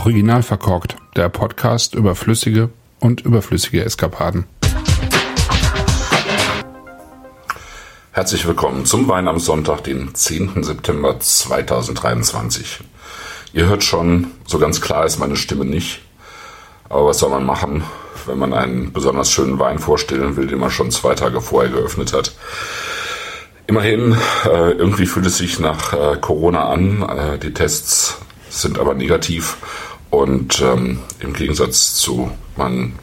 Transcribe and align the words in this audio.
Original 0.00 0.42
verkorkt, 0.42 0.96
der 1.14 1.28
Podcast 1.28 1.94
über 1.94 2.14
flüssige 2.14 2.70
und 3.00 3.20
überflüssige 3.20 3.84
Eskapaden. 3.84 4.46
Herzlich 8.10 8.46
willkommen 8.46 8.86
zum 8.86 9.08
Wein 9.08 9.28
am 9.28 9.38
Sonntag, 9.38 9.84
den 9.84 10.14
10. 10.14 10.62
September 10.62 11.20
2023. 11.20 12.80
Ihr 13.52 13.66
hört 13.66 13.84
schon, 13.84 14.28
so 14.46 14.58
ganz 14.58 14.80
klar 14.80 15.04
ist 15.04 15.18
meine 15.18 15.36
Stimme 15.36 15.66
nicht. 15.66 16.00
Aber 16.88 17.04
was 17.04 17.18
soll 17.18 17.28
man 17.28 17.44
machen, 17.44 17.84
wenn 18.24 18.38
man 18.38 18.54
einen 18.54 18.94
besonders 18.94 19.30
schönen 19.30 19.58
Wein 19.58 19.78
vorstellen 19.78 20.34
will, 20.34 20.46
den 20.46 20.60
man 20.60 20.70
schon 20.70 20.90
zwei 20.90 21.14
Tage 21.14 21.42
vorher 21.42 21.70
geöffnet 21.70 22.14
hat? 22.14 22.32
Immerhin, 23.66 24.16
äh, 24.46 24.70
irgendwie 24.70 25.04
fühlt 25.04 25.26
es 25.26 25.36
sich 25.36 25.60
nach 25.60 25.92
äh, 25.92 26.16
Corona 26.18 26.70
an. 26.70 27.02
Äh, 27.02 27.38
die 27.38 27.52
Tests 27.52 28.16
sind 28.48 28.78
aber 28.78 28.94
negativ 28.94 29.58
und 30.10 30.60
ähm, 30.60 30.98
im 31.20 31.32
Gegensatz 31.32 31.94
zu 31.94 32.30
meinen 32.56 32.98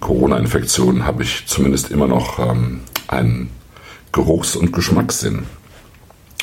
Corona-Infektionen 0.00 1.04
habe 1.04 1.22
ich 1.22 1.44
zumindest 1.46 1.90
immer 1.90 2.06
noch 2.06 2.38
ähm, 2.38 2.80
einen 3.06 3.50
Geruchs- 4.12 4.56
und 4.56 4.72
Geschmackssinn. 4.72 5.44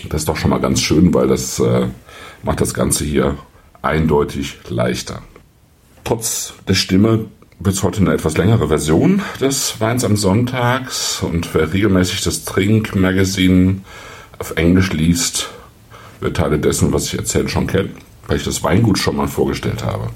Das 0.09 0.21
ist 0.21 0.29
doch 0.29 0.37
schon 0.37 0.51
mal 0.51 0.59
ganz 0.59 0.81
schön, 0.81 1.13
weil 1.13 1.27
das 1.27 1.59
äh, 1.59 1.87
macht 2.43 2.61
das 2.61 2.73
Ganze 2.73 3.05
hier 3.05 3.37
eindeutig 3.81 4.57
leichter. 4.69 5.21
Trotz 6.03 6.53
der 6.67 6.75
Stimme 6.75 7.25
wird 7.59 7.75
es 7.75 7.83
heute 7.83 8.01
eine 8.01 8.13
etwas 8.13 8.37
längere 8.37 8.67
Version 8.67 9.21
des 9.39 9.79
Weins 9.79 10.03
am 10.03 10.17
Sonntags 10.17 11.21
und 11.21 11.53
wer 11.53 11.73
regelmäßig 11.73 12.21
das 12.21 12.45
Trink 12.45 12.95
Magazine 12.95 13.81
auf 14.37 14.51
Englisch 14.57 14.91
liest, 14.91 15.49
wird 16.19 16.37
Teile 16.37 16.59
dessen, 16.59 16.93
was 16.93 17.05
ich 17.05 17.17
erzähle, 17.17 17.47
schon 17.49 17.67
kennen, 17.67 17.97
weil 18.27 18.37
ich 18.37 18.43
das 18.43 18.63
Weingut 18.63 18.97
schon 18.97 19.15
mal 19.15 19.27
vorgestellt 19.27 19.83
habe. 19.83 20.09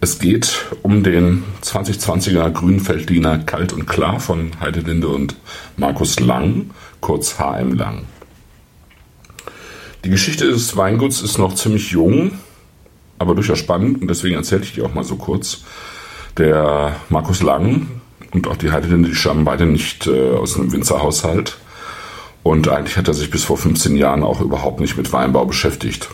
Es 0.00 0.18
geht 0.18 0.66
um 0.82 1.02
den 1.02 1.44
2020er 1.62 2.50
Grünfeldliner 2.50 3.38
Kalt 3.38 3.72
und 3.72 3.86
Klar 3.86 4.20
von 4.20 4.52
Heidelinde 4.60 5.08
und 5.08 5.36
Markus 5.76 6.20
Lang, 6.20 6.70
kurz 7.00 7.38
HM 7.38 7.74
Lang. 7.74 8.04
Die 10.04 10.10
Geschichte 10.10 10.46
des 10.46 10.76
Weinguts 10.76 11.22
ist 11.22 11.38
noch 11.38 11.54
ziemlich 11.54 11.90
jung, 11.90 12.32
aber 13.18 13.34
durchaus 13.34 13.58
spannend 13.58 14.02
und 14.02 14.08
deswegen 14.08 14.36
erzähle 14.36 14.62
ich 14.62 14.74
die 14.74 14.82
auch 14.82 14.94
mal 14.94 15.04
so 15.04 15.16
kurz. 15.16 15.64
Der 16.36 16.94
Markus 17.08 17.42
Lang 17.42 17.88
und 18.32 18.46
auch 18.46 18.56
die 18.56 18.70
Heidelinde, 18.70 19.08
die 19.08 19.14
stammen 19.14 19.44
beide 19.44 19.64
nicht 19.64 20.06
äh, 20.06 20.34
aus 20.34 20.56
einem 20.56 20.72
Winzerhaushalt. 20.72 21.56
Und 22.42 22.68
eigentlich 22.68 22.96
hat 22.96 23.08
er 23.08 23.14
sich 23.14 23.30
bis 23.30 23.44
vor 23.44 23.56
15 23.56 23.96
Jahren 23.96 24.22
auch 24.22 24.40
überhaupt 24.40 24.78
nicht 24.78 24.96
mit 24.96 25.12
Weinbau 25.12 25.46
beschäftigt. 25.46 26.08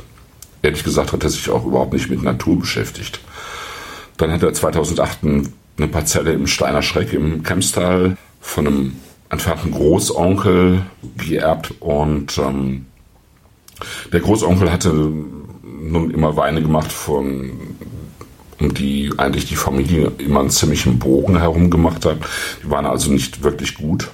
Ehrlich 0.62 0.84
gesagt 0.84 1.12
hat 1.12 1.24
er 1.24 1.30
sich 1.30 1.50
auch 1.50 1.66
überhaupt 1.66 1.92
nicht 1.92 2.08
mit 2.08 2.22
Natur 2.22 2.58
beschäftigt. 2.58 3.20
Dann 4.16 4.30
hat 4.30 4.42
er 4.42 4.52
2008 4.52 5.18
eine 5.24 5.88
Parzelle 5.88 6.32
im 6.32 6.46
Steiner 6.46 6.82
Schreck 6.82 7.12
im 7.12 7.42
Kempstal 7.42 8.16
von 8.40 8.66
einem 8.66 8.96
entfernten 9.30 9.72
Großonkel 9.72 10.82
geerbt 11.16 11.74
und 11.80 12.38
ähm, 12.38 12.86
der 14.12 14.20
Großonkel 14.20 14.70
hatte 14.70 14.92
nun 14.92 16.10
immer 16.10 16.36
Weine 16.36 16.62
gemacht, 16.62 16.92
von, 16.92 17.50
um 18.60 18.74
die 18.74 19.12
eigentlich 19.16 19.46
die 19.46 19.56
Familie 19.56 20.12
immer 20.18 20.40
einen 20.40 20.50
ziemlichen 20.50 20.98
Bogen 20.98 21.38
herum 21.38 21.70
gemacht 21.70 22.04
hat. 22.04 22.18
Die 22.62 22.70
waren 22.70 22.86
also 22.86 23.10
nicht 23.10 23.42
wirklich 23.42 23.74
gut. 23.74 24.10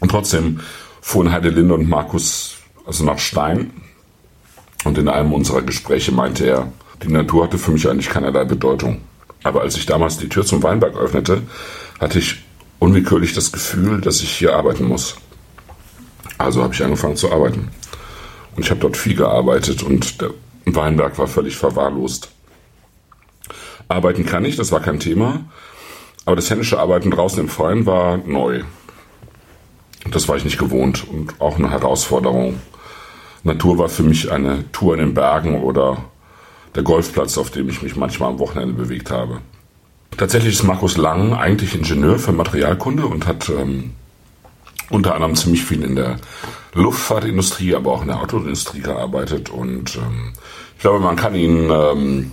Und 0.00 0.10
trotzdem 0.10 0.60
fuhren 1.00 1.32
Heidelinde 1.32 1.74
und 1.74 1.88
Markus 1.88 2.58
also 2.84 3.04
nach 3.04 3.18
Stein. 3.18 3.70
Und 4.84 4.98
in 4.98 5.08
einem 5.08 5.32
unserer 5.32 5.62
Gespräche 5.62 6.12
meinte 6.12 6.46
er, 6.46 6.72
die 7.02 7.08
Natur 7.08 7.44
hatte 7.44 7.58
für 7.58 7.70
mich 7.70 7.88
eigentlich 7.88 8.08
keinerlei 8.08 8.44
Bedeutung. 8.44 9.02
Aber 9.42 9.62
als 9.62 9.76
ich 9.76 9.86
damals 9.86 10.18
die 10.18 10.28
Tür 10.28 10.44
zum 10.44 10.62
Weinberg 10.62 10.96
öffnete, 10.96 11.42
hatte 11.98 12.18
ich 12.18 12.42
unwillkürlich 12.78 13.34
das 13.34 13.52
Gefühl, 13.52 14.00
dass 14.00 14.22
ich 14.22 14.30
hier 14.30 14.54
arbeiten 14.54 14.84
muss. 14.84 15.16
Also 16.38 16.62
habe 16.62 16.74
ich 16.74 16.82
angefangen 16.82 17.16
zu 17.16 17.30
arbeiten. 17.30 17.68
Und 18.56 18.64
ich 18.64 18.70
habe 18.70 18.80
dort 18.80 18.96
viel 18.96 19.14
gearbeitet 19.14 19.82
und 19.82 20.20
der 20.20 20.30
Weinberg 20.64 21.18
war 21.18 21.26
völlig 21.26 21.56
verwahrlost. 21.56 22.30
Arbeiten 23.88 24.24
kann 24.24 24.44
ich, 24.44 24.56
das 24.56 24.72
war 24.72 24.80
kein 24.80 25.00
Thema. 25.00 25.44
Aber 26.24 26.36
das 26.36 26.50
händische 26.50 26.78
Arbeiten 26.78 27.10
draußen 27.10 27.40
im 27.40 27.48
Freien 27.48 27.86
war 27.86 28.18
neu. 28.18 28.62
Das 30.10 30.28
war 30.28 30.36
ich 30.36 30.44
nicht 30.44 30.58
gewohnt 30.58 31.06
und 31.08 31.40
auch 31.40 31.58
eine 31.58 31.70
Herausforderung. 31.70 32.60
Natur 33.42 33.78
war 33.78 33.88
für 33.88 34.02
mich 34.02 34.30
eine 34.30 34.70
Tour 34.72 34.94
in 34.94 35.00
den 35.00 35.14
Bergen 35.14 35.62
oder 35.62 36.04
der 36.74 36.82
Golfplatz, 36.82 37.38
auf 37.38 37.50
dem 37.50 37.68
ich 37.68 37.82
mich 37.82 37.96
manchmal 37.96 38.30
am 38.30 38.38
Wochenende 38.38 38.74
bewegt 38.74 39.10
habe. 39.10 39.40
Tatsächlich 40.16 40.54
ist 40.54 40.62
Markus 40.64 40.96
Lang 40.96 41.32
eigentlich 41.32 41.74
Ingenieur 41.74 42.18
für 42.18 42.32
Materialkunde 42.32 43.06
und 43.06 43.26
hat 43.26 43.48
ähm, 43.48 43.92
unter 44.90 45.14
anderem 45.14 45.36
ziemlich 45.36 45.64
viel 45.64 45.82
in 45.82 45.96
der 45.96 46.16
Luftfahrtindustrie, 46.74 47.74
aber 47.74 47.92
auch 47.92 48.02
in 48.02 48.08
der 48.08 48.20
Autoindustrie 48.20 48.80
gearbeitet. 48.80 49.48
Und 49.48 49.96
ähm, 49.96 50.32
ich 50.76 50.82
glaube, 50.82 51.00
man 51.00 51.16
kann 51.16 51.34
ihn 51.34 51.70
ähm, 51.70 52.32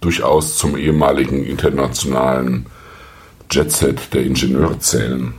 durchaus 0.00 0.56
zum 0.56 0.76
ehemaligen 0.76 1.44
internationalen 1.44 2.66
Jetset 3.50 4.12
der 4.14 4.24
Ingenieure 4.24 4.78
zählen. 4.78 5.34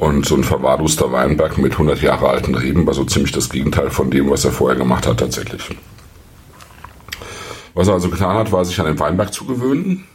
Und 0.00 0.24
so 0.24 0.34
ein 0.34 0.44
verwahrloster 0.44 1.12
Weinberg 1.12 1.58
mit 1.58 1.72
100 1.72 2.00
Jahre 2.00 2.30
alten 2.30 2.54
Reben 2.54 2.86
war 2.86 2.94
so 2.94 3.04
ziemlich 3.04 3.32
das 3.32 3.50
Gegenteil 3.50 3.90
von 3.90 4.10
dem, 4.10 4.30
was 4.30 4.46
er 4.46 4.50
vorher 4.50 4.78
gemacht 4.78 5.06
hat 5.06 5.20
tatsächlich. 5.20 5.68
Was 7.74 7.86
er 7.86 7.92
also 7.92 8.08
getan 8.08 8.34
hat, 8.34 8.50
war 8.50 8.64
sich 8.64 8.80
an 8.80 8.86
den 8.86 8.98
Weinberg 8.98 9.34
zu 9.34 9.44
gewöhnen 9.44 10.06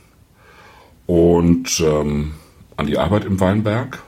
und 1.05 1.79
ähm, 1.81 2.33
an 2.77 2.87
die 2.87 2.97
Arbeit 2.97 3.25
im 3.25 3.39
Weinberg. 3.39 4.01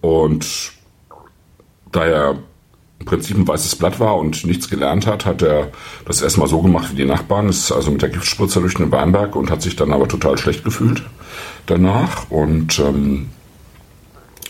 Und 0.00 0.72
da 1.92 2.06
er 2.06 2.38
im 2.98 3.04
Prinzip 3.04 3.36
ein 3.36 3.46
weißes 3.46 3.76
Blatt 3.76 4.00
war 4.00 4.16
und 4.16 4.46
nichts 4.46 4.70
gelernt 4.70 5.06
hat, 5.06 5.26
hat 5.26 5.42
er 5.42 5.70
das 6.06 6.22
erstmal 6.22 6.48
so 6.48 6.62
gemacht 6.62 6.90
wie 6.92 6.96
die 6.96 7.04
Nachbarn, 7.04 7.50
ist 7.50 7.70
also 7.72 7.90
mit 7.90 8.00
der 8.00 8.08
Giftspritze 8.08 8.60
durch 8.60 8.76
den 8.76 8.90
Weinberg 8.90 9.36
und 9.36 9.50
hat 9.50 9.60
sich 9.60 9.76
dann 9.76 9.92
aber 9.92 10.08
total 10.08 10.38
schlecht 10.38 10.64
gefühlt 10.64 11.02
danach. 11.66 12.30
Und 12.30 12.78
ähm, 12.78 13.28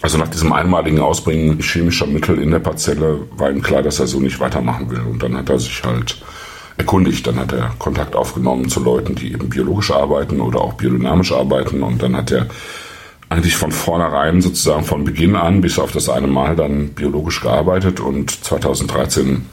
also 0.03 0.17
nach 0.17 0.29
diesem 0.29 0.53
einmaligen 0.53 1.01
Ausbringen 1.01 1.61
chemischer 1.61 2.07
Mittel 2.07 2.41
in 2.41 2.51
der 2.51 2.59
Parzelle 2.59 3.21
war 3.37 3.51
ihm 3.51 3.63
klar, 3.63 3.83
dass 3.83 4.01
er 4.01 4.07
so 4.07 4.19
nicht 4.21 4.41
weitermachen 4.41 4.91
will. 4.91 5.01
Und 5.01 5.23
dann 5.23 5.37
hat 5.37 5.51
er 5.51 5.59
sich 5.59 5.83
halt 5.85 6.23
erkundigt. 6.79 7.27
Dann 7.27 7.39
hat 7.39 7.53
er 7.53 7.75
Kontakt 7.79 8.17
aufgenommen 8.17 8.69
zu 8.71 8.81
Leuten, 8.81 9.15
die 9.15 9.33
eben 9.33 9.51
biologisch 9.51 9.91
arbeiten 9.91 10.41
oder 10.41 10.61
auch 10.61 10.75
biodynamisch 10.75 11.33
arbeiten. 11.33 11.83
Und 11.83 12.03
dann 12.03 12.17
hat 12.17 12.33
er 12.33 12.47
eigentlich 13.29 13.57
von 13.57 13.73
vornherein 13.73 14.41
sozusagen 14.41 14.85
von 14.85 15.05
Beginn 15.05 15.37
an 15.37 15.61
bis 15.61 15.79
auf 15.79 15.93
das 15.93 16.09
eine 16.09 16.27
Mal 16.27 16.57
dann 16.57 16.89
biologisch 16.89 17.43
gearbeitet 17.43 18.01
und 18.01 18.45
2013 18.45 19.47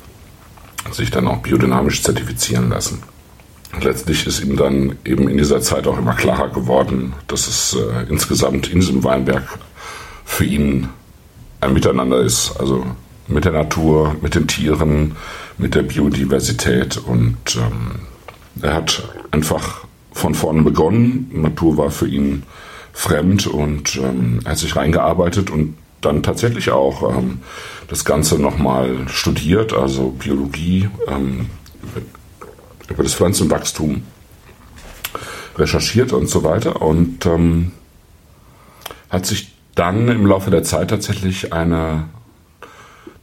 sich 0.91 1.11
dann 1.11 1.27
auch 1.27 1.39
biodynamisch 1.39 2.01
zertifizieren 2.01 2.69
lassen. 2.69 3.03
Und 3.73 3.83
letztlich 3.83 4.25
ist 4.25 4.41
ihm 4.43 4.55
dann 4.55 4.95
eben 5.03 5.27
in 5.27 5.37
dieser 5.37 5.59
Zeit 5.61 5.87
auch 5.87 5.97
immer 5.97 6.13
klarer 6.13 6.49
geworden, 6.49 7.13
dass 7.27 7.47
es 7.47 7.75
äh, 7.75 8.09
insgesamt 8.09 8.69
in 8.69 8.79
diesem 8.79 9.03
Weinberg 9.03 9.43
für 10.27 10.45
ihn 10.45 10.89
ein 11.61 11.73
Miteinander 11.73 12.21
ist. 12.21 12.55
Also 12.59 12.85
mit 13.27 13.45
der 13.45 13.53
Natur, 13.53 14.15
mit 14.21 14.35
den 14.35 14.47
Tieren, 14.47 15.15
mit 15.57 15.73
der 15.73 15.81
Biodiversität. 15.81 16.97
Und 16.97 17.37
ähm, 17.55 18.01
er 18.61 18.75
hat 18.75 19.03
einfach 19.31 19.85
von 20.11 20.35
vorne 20.35 20.61
begonnen. 20.61 21.31
Natur 21.33 21.77
war 21.77 21.89
für 21.89 22.07
ihn 22.07 22.43
fremd 22.93 23.47
und 23.47 23.95
ähm, 23.97 24.41
er 24.43 24.51
hat 24.51 24.57
sich 24.57 24.75
reingearbeitet 24.75 25.49
und 25.49 25.75
dann 26.01 26.23
tatsächlich 26.23 26.71
auch 26.71 27.17
ähm, 27.17 27.39
das 27.87 28.05
Ganze 28.05 28.39
nochmal 28.39 29.07
studiert, 29.07 29.73
also 29.73 30.09
Biologie 30.09 30.89
ähm, 31.07 31.47
über 32.89 33.03
das 33.03 33.13
Pflanzenwachstum 33.13 34.03
recherchiert 35.57 36.13
und 36.13 36.27
so 36.27 36.43
weiter 36.43 36.81
und 36.81 37.25
ähm, 37.25 37.71
hat 39.09 39.25
sich 39.25 39.56
dann 39.77 40.07
im 40.07 40.25
Laufe 40.25 40.49
der 40.49 40.63
Zeit 40.63 40.89
tatsächlich 40.89 41.53
eine 41.53 42.05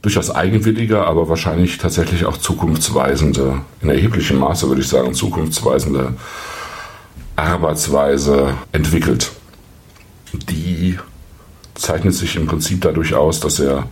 durchaus 0.01 0.29
eigenwillige, 0.29 1.05
aber 1.05 1.27
wahrscheinlich 1.29 1.77
tatsächlich 1.77 2.25
auch 2.25 2.37
zukunftsweisende, 2.37 3.61
in 3.81 3.89
erheblichem 3.89 4.37
Maße 4.37 4.67
würde 4.67 4.81
ich 4.81 4.87
sagen, 4.87 5.13
zukunftsweisende 5.13 6.13
Arbeitsweise 7.35 8.53
entwickelt. 8.71 9.31
Die 10.33 10.97
zeichnet 11.73 12.13
sich 12.13 12.35
im 12.35 12.45
Prinzip 12.45 12.81
dadurch 12.81 13.15
aus, 13.15 13.39
dass 13.39 13.59
er 13.59 13.87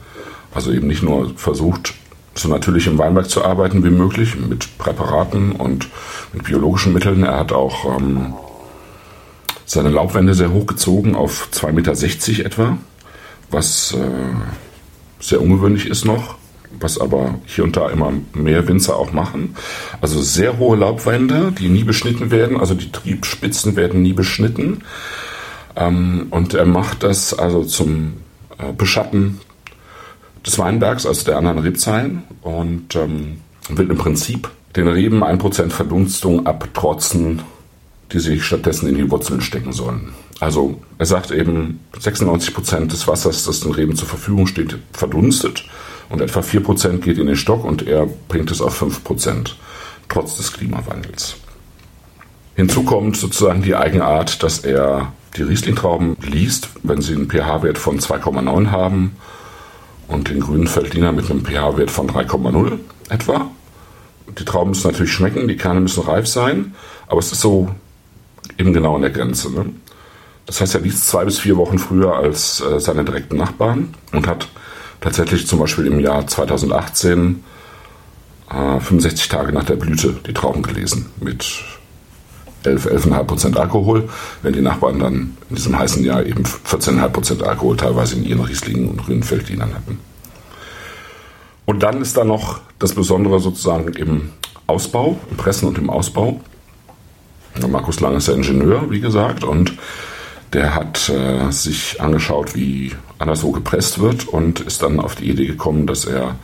also 0.53 0.71
eben 0.71 0.87
nicht 0.87 1.03
nur 1.03 1.33
versucht, 1.35 1.95
so 2.35 2.47
natürlich 2.47 2.87
im 2.87 2.97
Weinberg 2.97 3.29
zu 3.29 3.43
arbeiten 3.43 3.83
wie 3.83 3.89
möglich, 3.89 4.37
mit 4.37 4.77
Präparaten 4.77 5.51
und 5.51 5.89
mit 6.31 6.43
biologischen 6.43 6.93
Mitteln. 6.93 7.23
Er 7.23 7.39
hat 7.39 7.51
auch 7.51 7.97
ähm, 7.97 8.33
seine 9.65 9.89
Laubwände 9.89 10.33
sehr 10.33 10.51
hochgezogen 10.51 11.15
auf 11.15 11.49
2,60 11.51 11.71
Meter 11.73 12.45
etwa, 12.45 12.77
was 13.49 13.93
äh, 13.93 13.97
sehr 15.19 15.41
ungewöhnlich 15.41 15.87
ist 15.87 16.05
noch. 16.05 16.35
was 16.79 16.99
aber 16.99 17.35
hier 17.45 17.63
und 17.63 17.77
da 17.77 17.89
immer 17.89 18.11
mehr 18.33 18.67
Winzer 18.67 18.97
auch 18.97 19.11
machen. 19.11 19.55
Also 20.01 20.21
sehr 20.21 20.57
hohe 20.57 20.75
Laubwände, 20.75 21.53
die 21.57 21.69
nie 21.69 21.83
beschnitten 21.83 22.31
werden, 22.31 22.59
also 22.59 22.73
die 22.73 22.91
Triebspitzen 22.91 23.75
werden 23.75 24.01
nie 24.01 24.13
beschnitten. 24.13 24.81
Ähm, 25.75 26.27
und 26.29 26.53
er 26.53 26.65
macht 26.65 27.03
das 27.03 27.37
also 27.37 27.63
zum 27.63 28.13
äh, 28.57 28.73
Beschatten 28.73 29.39
des 30.45 30.59
Weinbergs, 30.59 31.05
also 31.05 31.25
der 31.25 31.37
anderen 31.37 31.59
Rebzeilen 31.59 32.23
und 32.41 32.95
ähm, 32.95 33.37
will 33.69 33.89
im 33.89 33.97
Prinzip 33.97 34.49
den 34.75 34.87
Reben 34.87 35.23
1% 35.23 35.69
Verdunstung 35.69 36.45
abtrotzen, 36.45 37.41
die 38.13 38.19
sich 38.19 38.43
stattdessen 38.43 38.87
in 38.87 38.95
die 38.95 39.09
Wurzeln 39.09 39.41
stecken 39.41 39.73
sollen. 39.73 40.13
Also 40.39 40.81
er 40.99 41.05
sagt 41.05 41.31
eben, 41.31 41.79
96% 41.99 42.87
des 42.87 43.07
Wassers, 43.07 43.45
das 43.45 43.61
den 43.61 43.71
Reben 43.71 43.95
zur 43.95 44.07
Verfügung 44.07 44.47
steht, 44.47 44.77
verdunstet 44.91 45.65
und 46.09 46.21
etwa 46.21 46.41
4% 46.41 46.99
geht 46.99 47.17
in 47.17 47.27
den 47.27 47.35
Stock 47.35 47.63
und 47.65 47.87
er 47.87 48.07
bringt 48.27 48.51
es 48.51 48.61
auf 48.61 48.81
5%, 48.81 49.53
trotz 50.09 50.37
des 50.37 50.53
Klimawandels. 50.53 51.35
Hinzu 52.55 52.83
kommt 52.83 53.17
sozusagen 53.17 53.63
die 53.63 53.75
Eigenart, 53.75 54.43
dass 54.43 54.59
er 54.59 55.11
die 55.35 55.41
Riesling-Trauben 55.41 56.15
liest, 56.21 56.69
wenn 56.83 57.01
sie 57.01 57.15
einen 57.15 57.27
pH-Wert 57.27 57.79
von 57.79 57.99
2,9 57.99 58.69
haben 58.69 59.15
und 60.07 60.29
den 60.29 60.39
grünen 60.39 60.67
Feldliner 60.67 61.11
mit 61.11 61.31
einem 61.31 61.43
pH-Wert 61.43 61.89
von 61.89 62.07
3,0 62.07 62.77
etwa. 63.09 63.49
Die 64.37 64.45
Trauben 64.45 64.69
müssen 64.69 64.91
natürlich 64.91 65.13
schmecken, 65.13 65.47
die 65.47 65.57
Kerne 65.57 65.79
müssen 65.79 66.03
reif 66.03 66.27
sein, 66.27 66.75
aber 67.07 67.19
es 67.19 67.31
ist 67.31 67.41
so 67.41 67.69
eben 68.57 68.73
genau 68.73 68.95
an 68.95 69.01
der 69.01 69.11
Grenze. 69.11 69.51
Ne? 69.51 69.65
Das 70.45 70.61
heißt, 70.61 70.75
er 70.75 70.81
liest 70.81 71.07
zwei 71.07 71.25
bis 71.25 71.39
vier 71.39 71.57
Wochen 71.57 71.79
früher 71.79 72.15
als 72.15 72.61
äh, 72.61 72.79
seine 72.79 73.05
direkten 73.05 73.37
Nachbarn 73.37 73.93
und 74.11 74.27
hat 74.27 74.47
tatsächlich 75.01 75.47
zum 75.47 75.59
Beispiel 75.59 75.87
im 75.87 75.99
Jahr 75.99 76.27
2018 76.27 77.43
äh, 78.49 78.79
65 78.79 79.29
Tage 79.29 79.53
nach 79.53 79.65
der 79.65 79.75
Blüte 79.75 80.15
die 80.25 80.33
Trauben 80.33 80.61
gelesen 80.61 81.07
mit 81.19 81.63
11, 82.63 82.87
11,5 82.87 83.23
Prozent 83.23 83.57
Alkohol, 83.57 84.09
wenn 84.41 84.53
die 84.53 84.61
Nachbarn 84.61 84.99
dann 84.99 85.37
in 85.49 85.55
diesem 85.55 85.77
heißen 85.77 86.03
Jahr 86.03 86.25
eben 86.25 86.43
14,5 86.43 87.09
Prozent 87.09 87.43
Alkohol 87.43 87.77
teilweise 87.77 88.15
in 88.15 88.25
ihren 88.25 88.41
Rieslingen 88.41 88.89
und 88.89 89.05
grünen 89.05 89.23
hatten. 89.23 89.99
Und 91.65 91.83
dann 91.83 92.01
ist 92.01 92.17
da 92.17 92.23
noch 92.23 92.59
das 92.79 92.93
Besondere 92.93 93.39
sozusagen 93.39 93.93
im 93.93 94.31
Ausbau, 94.67 95.17
im 95.29 95.37
Pressen 95.37 95.67
und 95.67 95.77
im 95.77 95.89
Ausbau. 95.89 96.41
Markus 97.67 97.99
Lang 97.99 98.15
ist 98.15 98.27
ja 98.27 98.33
Ingenieur, 98.33 98.89
wie 98.89 98.99
gesagt, 98.99 99.43
und 99.43 99.73
der 100.53 100.75
hat 100.75 101.09
äh, 101.09 101.51
sich 101.51 102.01
angeschaut, 102.01 102.55
wie 102.55 102.91
anderswo 103.17 103.51
gepresst 103.51 103.99
wird 103.99 104.27
und 104.27 104.59
ist 104.59 104.83
dann 104.83 104.99
auf 104.99 105.15
die 105.15 105.29
Idee 105.29 105.47
gekommen, 105.47 105.87
dass 105.87 106.05
er 106.05 106.35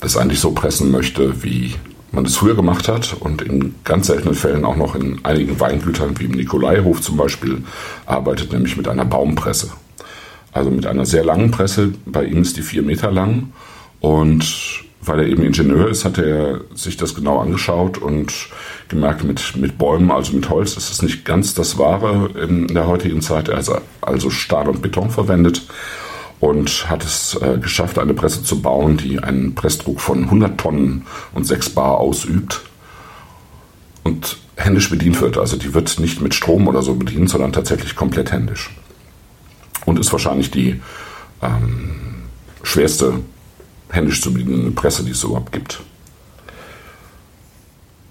das 0.00 0.16
eigentlich 0.16 0.40
so 0.40 0.52
pressen 0.52 0.90
möchte, 0.90 1.42
wie 1.42 1.74
man 2.10 2.24
es 2.24 2.36
früher 2.36 2.54
gemacht 2.54 2.88
hat 2.88 3.16
und 3.20 3.42
in 3.42 3.74
ganz 3.84 4.06
seltenen 4.06 4.34
Fällen 4.34 4.64
auch 4.64 4.76
noch 4.76 4.94
in 4.94 5.24
einigen 5.24 5.60
Weingütern 5.60 6.18
wie 6.18 6.24
im 6.24 6.32
Nikolaihof 6.32 7.02
zum 7.02 7.16
Beispiel 7.16 7.62
arbeitet, 8.06 8.52
nämlich 8.52 8.76
mit 8.76 8.88
einer 8.88 9.04
Baumpresse. 9.04 9.70
Also 10.52 10.70
mit 10.70 10.86
einer 10.86 11.04
sehr 11.04 11.24
langen 11.24 11.50
Presse, 11.50 11.92
bei 12.06 12.24
ihm 12.24 12.42
ist 12.42 12.56
die 12.56 12.62
vier 12.62 12.82
Meter 12.82 13.10
lang 13.10 13.52
und 14.00 14.84
weil 15.08 15.20
er 15.20 15.26
eben 15.26 15.42
Ingenieur 15.42 15.88
ist, 15.88 16.04
hat 16.04 16.18
er 16.18 16.60
sich 16.74 16.96
das 16.96 17.14
genau 17.14 17.38
angeschaut 17.38 17.98
und 17.98 18.32
gemerkt, 18.88 19.24
mit, 19.24 19.56
mit 19.56 19.78
Bäumen, 19.78 20.10
also 20.10 20.32
mit 20.32 20.48
Holz, 20.48 20.76
ist 20.76 20.90
es 20.90 21.02
nicht 21.02 21.24
ganz 21.24 21.54
das 21.54 21.78
Wahre 21.78 22.30
in 22.40 22.68
der 22.68 22.86
heutigen 22.86 23.20
Zeit. 23.20 23.48
Er 23.48 23.58
hat 23.58 23.82
also 24.00 24.30
Stahl 24.30 24.68
und 24.68 24.82
Beton 24.82 25.10
verwendet 25.10 25.62
und 26.40 26.88
hat 26.88 27.04
es 27.04 27.36
äh, 27.40 27.58
geschafft, 27.58 27.98
eine 27.98 28.14
Presse 28.14 28.42
zu 28.42 28.62
bauen, 28.62 28.96
die 28.96 29.18
einen 29.18 29.54
Pressdruck 29.54 30.00
von 30.00 30.24
100 30.24 30.58
Tonnen 30.58 31.06
und 31.34 31.44
6 31.44 31.70
Bar 31.70 31.98
ausübt 31.98 32.60
und 34.04 34.38
händisch 34.56 34.90
bedient 34.90 35.20
wird. 35.20 35.38
Also 35.38 35.56
die 35.56 35.74
wird 35.74 35.98
nicht 35.98 36.20
mit 36.20 36.34
Strom 36.34 36.68
oder 36.68 36.82
so 36.82 36.94
bedient, 36.94 37.30
sondern 37.30 37.52
tatsächlich 37.52 37.96
komplett 37.96 38.32
händisch. 38.32 38.70
Und 39.84 39.98
ist 39.98 40.12
wahrscheinlich 40.12 40.50
die 40.50 40.80
ähm, 41.42 42.24
schwerste 42.62 43.20
händisch 43.90 44.22
zu 44.22 44.32
bedienende 44.32 44.70
Presse, 44.70 45.04
die 45.04 45.12
es 45.12 45.24
überhaupt 45.24 45.52
gibt. 45.52 45.80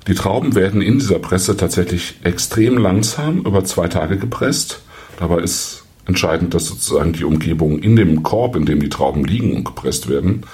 Die 0.07 0.15
Trauben 0.15 0.55
werden 0.55 0.81
in 0.81 0.99
dieser 0.99 1.19
Presse 1.19 1.57
tatsächlich 1.57 2.15
extrem 2.23 2.77
langsam 2.77 3.39
über 3.39 3.65
zwei 3.65 3.89
Tage 3.89 4.17
gepresst. 4.17 4.81
Dabei 5.19 5.39
ist 5.39 5.83
entscheidend, 6.05 6.53
dass 6.53 6.67
sozusagen 6.67 7.11
die 7.11 7.25
Umgebung 7.25 7.79
in 7.79 7.97
dem 7.97 8.23
Korb, 8.23 8.55
in 8.55 8.65
dem 8.65 8.79
die 8.79 8.89
Trauben 8.89 9.25
liegen 9.25 9.53
und 9.53 9.65
gepresst 9.65 10.07
werden, 10.07 10.45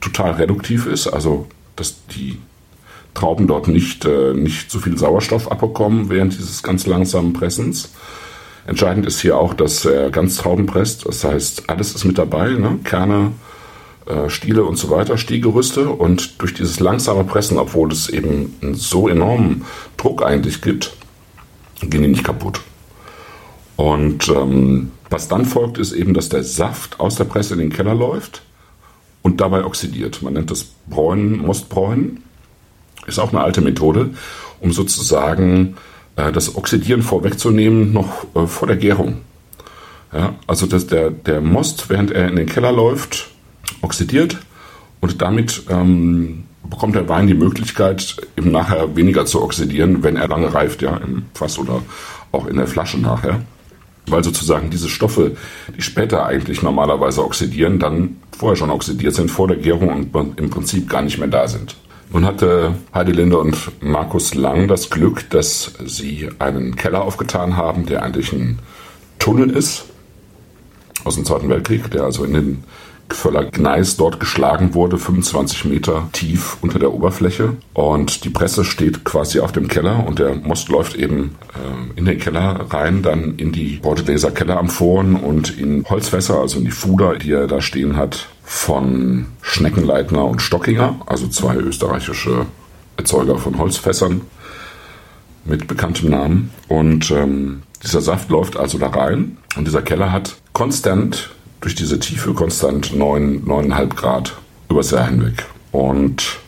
total 0.00 0.32
reduktiv 0.32 0.86
ist. 0.86 1.08
Also, 1.08 1.46
dass 1.74 2.06
die 2.14 2.38
Trauben 3.14 3.48
dort 3.48 3.66
nicht, 3.66 4.04
äh, 4.04 4.32
nicht 4.32 4.70
so 4.70 4.78
viel 4.78 4.96
Sauerstoff 4.96 5.50
abbekommen 5.50 6.08
während 6.08 6.34
dieses 6.34 6.62
ganz 6.62 6.86
langsamen 6.86 7.32
Pressens. 7.32 7.92
Entscheidend 8.66 9.06
ist 9.06 9.20
hier 9.20 9.36
auch, 9.36 9.54
dass 9.54 9.84
er 9.84 10.10
ganz 10.10 10.36
Trauben 10.36 10.66
presst. 10.66 11.06
Das 11.06 11.24
heißt, 11.24 11.68
alles 11.68 11.94
ist 11.94 12.04
mit 12.04 12.16
dabei, 12.16 12.50
ne? 12.50 12.78
Kerne, 12.84 13.32
Stiele 14.28 14.64
und 14.64 14.76
so 14.76 14.90
weiter, 14.90 15.16
Stiegerüste. 15.16 15.88
Und 15.88 16.40
durch 16.40 16.54
dieses 16.54 16.80
langsame 16.80 17.24
Pressen, 17.24 17.58
obwohl 17.58 17.90
es 17.92 18.08
eben 18.08 18.54
so 18.72 19.08
enormen 19.08 19.64
Druck 19.96 20.22
eigentlich 20.22 20.60
gibt, 20.60 20.94
gehen 21.80 22.02
die 22.02 22.08
nicht 22.08 22.24
kaputt. 22.24 22.60
Und 23.76 24.28
ähm, 24.28 24.92
was 25.10 25.28
dann 25.28 25.44
folgt, 25.44 25.78
ist 25.78 25.92
eben, 25.92 26.14
dass 26.14 26.28
der 26.28 26.44
Saft 26.44 27.00
aus 27.00 27.16
der 27.16 27.24
Presse 27.24 27.54
in 27.54 27.60
den 27.60 27.72
Keller 27.72 27.94
läuft 27.94 28.42
und 29.22 29.40
dabei 29.40 29.64
oxidiert. 29.64 30.22
Man 30.22 30.34
nennt 30.34 30.50
das 30.50 30.64
Bräunen, 30.86 31.38
Mostbräunen. 31.38 32.22
Ist 33.06 33.18
auch 33.18 33.32
eine 33.32 33.42
alte 33.42 33.60
Methode, 33.60 34.10
um 34.60 34.72
sozusagen 34.72 35.76
äh, 36.16 36.32
das 36.32 36.56
Oxidieren 36.56 37.02
vorwegzunehmen, 37.02 37.92
noch 37.92 38.26
äh, 38.34 38.46
vor 38.46 38.68
der 38.68 38.76
Gärung. 38.76 39.18
Ja, 40.12 40.34
also 40.46 40.66
dass 40.66 40.86
der, 40.86 41.10
der 41.10 41.40
Most, 41.40 41.90
während 41.90 42.12
er 42.12 42.28
in 42.28 42.36
den 42.36 42.46
Keller 42.46 42.70
läuft, 42.70 43.33
oxidiert 43.82 44.38
und 45.00 45.20
damit 45.22 45.64
ähm, 45.68 46.44
bekommt 46.68 46.94
der 46.94 47.08
Wein 47.08 47.26
die 47.26 47.34
Möglichkeit, 47.34 48.16
eben 48.36 48.50
nachher 48.50 48.96
weniger 48.96 49.26
zu 49.26 49.42
oxidieren, 49.42 50.02
wenn 50.02 50.16
er 50.16 50.28
lange 50.28 50.52
reift, 50.52 50.82
ja, 50.82 50.96
im 50.96 51.26
Fass 51.34 51.58
oder 51.58 51.82
auch 52.32 52.46
in 52.46 52.56
der 52.56 52.66
Flasche 52.66 52.98
nachher 52.98 53.40
weil 54.06 54.22
sozusagen 54.22 54.70
diese 54.70 54.88
Stoffe, 54.88 55.36
die 55.76 55.82
später 55.82 56.26
eigentlich 56.26 56.62
normalerweise 56.62 57.24
oxidieren, 57.24 57.78
dann 57.78 58.16
vorher 58.36 58.56
schon 58.56 58.70
oxidiert 58.70 59.14
sind 59.14 59.30
vor 59.30 59.48
der 59.48 59.56
Gärung 59.56 60.10
und 60.12 60.38
im 60.38 60.50
Prinzip 60.50 60.88
gar 60.88 61.02
nicht 61.02 61.18
mehr 61.18 61.28
da 61.28 61.48
sind. 61.48 61.76
Nun 62.12 62.24
hatte 62.26 62.74
Heidi 62.92 63.12
Linde 63.12 63.38
und 63.38 63.56
Markus 63.82 64.34
Lang 64.34 64.68
das 64.68 64.90
Glück, 64.90 65.28
dass 65.30 65.72
sie 65.84 66.28
einen 66.38 66.76
Keller 66.76 67.02
aufgetan 67.02 67.56
haben, 67.56 67.86
der 67.86 68.02
eigentlich 68.02 68.32
ein 68.32 68.58
Tunnel 69.18 69.50
ist 69.50 69.86
aus 71.04 71.14
dem 71.14 71.24
Zweiten 71.24 71.48
Weltkrieg, 71.48 71.90
der 71.90 72.04
also 72.04 72.24
in 72.24 72.34
den 72.34 72.64
Völler 73.08 73.44
Gneis 73.44 73.96
dort 73.96 74.20
geschlagen 74.20 74.74
wurde, 74.74 74.98
25 74.98 75.66
Meter 75.66 76.08
tief 76.12 76.58
unter 76.60 76.78
der 76.78 76.92
Oberfläche. 76.92 77.56
Und 77.72 78.24
die 78.24 78.30
Presse 78.30 78.64
steht 78.64 79.04
quasi 79.04 79.40
auf 79.40 79.52
dem 79.52 79.68
Keller 79.68 80.06
und 80.06 80.18
der 80.18 80.34
Most 80.34 80.68
läuft 80.68 80.96
eben 80.96 81.36
äh, 81.54 81.98
in 81.98 82.04
den 82.04 82.18
Keller 82.18 82.66
rein, 82.70 83.02
dann 83.02 83.36
in 83.36 83.52
die 83.52 83.76
Bordelaser 83.76 84.30
Kelleramphoren 84.30 85.16
und 85.16 85.56
in 85.58 85.84
Holzfässer, 85.88 86.38
also 86.38 86.58
in 86.58 86.64
die 86.64 86.70
Fuder, 86.70 87.16
die 87.16 87.32
er 87.32 87.46
da 87.46 87.60
stehen 87.60 87.96
hat, 87.96 88.28
von 88.42 89.26
Schneckenleitner 89.42 90.24
und 90.24 90.42
Stockinger, 90.42 91.00
also 91.06 91.28
zwei 91.28 91.56
österreichische 91.56 92.46
Erzeuger 92.96 93.38
von 93.38 93.58
Holzfässern 93.58 94.22
mit 95.44 95.66
bekanntem 95.66 96.10
Namen. 96.10 96.50
Und 96.68 97.10
ähm, 97.10 97.62
dieser 97.82 98.00
Saft 98.00 98.30
läuft 98.30 98.56
also 98.56 98.78
da 98.78 98.88
rein 98.88 99.36
und 99.56 99.66
dieser 99.66 99.82
Keller 99.82 100.10
hat 100.12 100.36
konstant 100.52 101.33
durch 101.64 101.74
diese 101.74 101.98
Tiefe 101.98 102.34
konstant 102.34 102.94
9, 102.94 103.46
9,5 103.46 103.94
Grad 103.94 104.36
übers 104.68 104.90
Jahr 104.90 105.08
hinweg. 105.08 105.46
Und 105.72 106.38